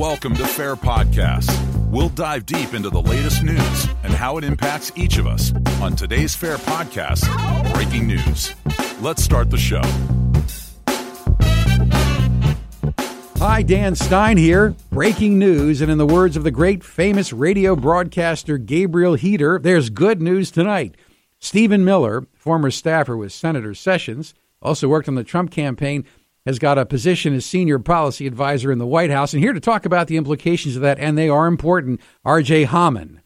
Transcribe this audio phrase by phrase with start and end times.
[0.00, 1.54] Welcome to Fair Podcast.
[1.90, 5.94] We'll dive deep into the latest news and how it impacts each of us on
[5.94, 8.54] today's Fair Podcast Breaking News.
[9.02, 9.82] Let's start the show.
[13.40, 14.74] Hi, Dan Stein here.
[14.90, 19.90] Breaking news, and in the words of the great famous radio broadcaster Gabriel Heatter, there's
[19.90, 20.96] good news tonight.
[21.40, 24.32] Stephen Miller, former staffer with Senator Sessions,
[24.62, 26.06] also worked on the Trump campaign,
[26.46, 29.32] has got a position as senior policy advisor in the White House.
[29.32, 33.20] And here to talk about the implications of that, and they are important, RJ Hauman,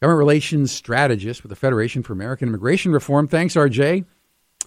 [0.00, 3.26] government relations strategist with the Federation for American Immigration Reform.
[3.26, 4.04] Thanks, RJ.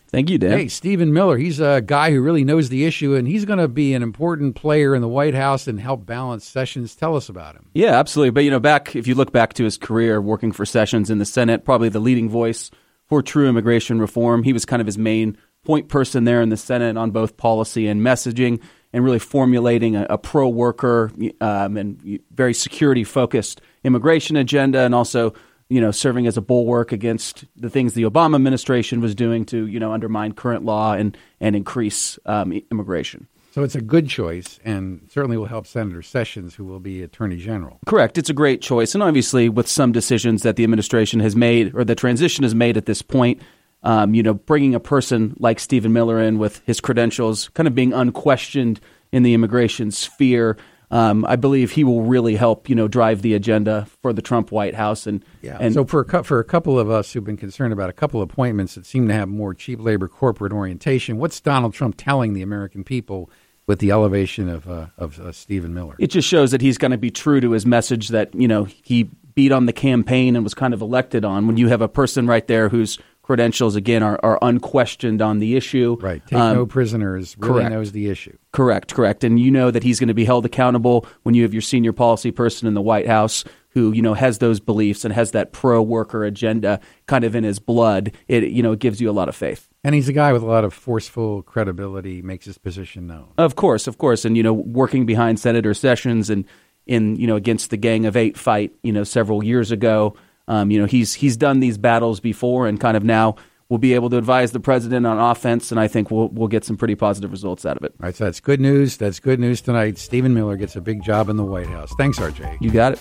[0.09, 0.59] Thank you, Dan.
[0.59, 3.67] Hey, Stephen Miller, he's a guy who really knows the issue, and he's going to
[3.67, 6.95] be an important player in the White House and help balance Sessions.
[6.95, 7.65] Tell us about him.
[7.73, 8.29] Yeah, absolutely.
[8.29, 11.17] But, you know, back, if you look back to his career working for Sessions in
[11.17, 12.69] the Senate, probably the leading voice
[13.07, 16.57] for true immigration reform, he was kind of his main point person there in the
[16.57, 22.19] Senate on both policy and messaging and really formulating a, a pro worker um, and
[22.31, 25.33] very security focused immigration agenda and also
[25.69, 29.67] you know serving as a bulwark against the things the Obama administration was doing to
[29.67, 33.27] you know undermine current law and and increase um, immigration.
[33.51, 37.37] So it's a good choice, and certainly will help Senator Sessions, who will be Attorney
[37.37, 37.77] General.
[37.85, 38.17] Correct.
[38.17, 41.83] It's a great choice, and obviously with some decisions that the administration has made or
[41.83, 43.43] the transition has made at this point,
[43.83, 47.75] um, you know, bringing a person like Stephen Miller in with his credentials, kind of
[47.75, 48.79] being unquestioned
[49.11, 50.57] in the immigration sphere.
[50.89, 54.51] Um, I believe he will really help, you know, drive the agenda for the Trump
[54.51, 55.07] White House.
[55.07, 55.57] And yeah.
[55.59, 58.21] And, so for a, for a couple of us who've been concerned about a couple
[58.21, 62.33] of appointments that seem to have more cheap labor corporate orientation, what's Donald Trump telling
[62.33, 63.29] the American people
[63.65, 65.95] with the elevation of uh, of uh, Stephen Miller?
[65.97, 68.65] It just shows that he's going to be true to his message that you know
[68.65, 71.47] he beat on the campaign and was kind of elected on.
[71.47, 75.55] When you have a person right there who's credentials again are, are unquestioned on the
[75.55, 75.97] issue.
[75.99, 76.25] Right.
[76.27, 77.35] Take um, no prisoners.
[77.39, 77.71] Really correct.
[77.71, 78.37] knows the issue.
[78.51, 78.93] Correct.
[78.93, 79.23] Correct.
[79.23, 81.93] And you know that he's going to be held accountable when you have your senior
[81.93, 85.51] policy person in the White House who you know has those beliefs and has that
[85.51, 88.11] pro worker agenda kind of in his blood.
[88.27, 89.69] It you know it gives you a lot of faith.
[89.83, 93.29] And he's a guy with a lot of forceful credibility, makes his position known.
[93.37, 96.45] Of course, of course, and you know working behind Senator Sessions and
[96.85, 100.15] in you know against the Gang of Eight fight, you know several years ago.
[100.47, 103.35] Um, you know, he's he's done these battles before, and kind of now
[103.69, 106.63] we'll be able to advise the president on offense, and I think we'll we'll get
[106.63, 107.93] some pretty positive results out of it.
[107.99, 108.97] All right, so that's good news.
[108.97, 109.97] That's good news tonight.
[109.97, 111.91] Stephen Miller gets a big job in the White House.
[111.97, 112.61] Thanks, RJ.
[112.61, 112.99] You got it.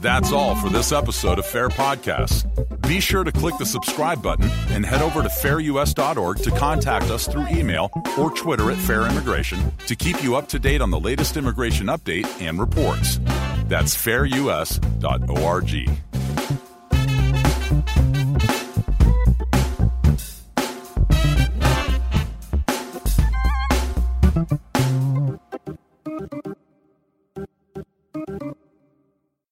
[0.00, 2.46] That's all for this episode of Fair Podcast.
[2.86, 7.26] Be sure to click the subscribe button and head over to fairus.org to contact us
[7.26, 11.00] through email or Twitter at Fair Immigration to keep you up to date on the
[11.00, 13.18] latest immigration update and reports.
[13.66, 14.72] That's fairus.org.